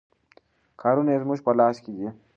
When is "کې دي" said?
1.83-2.07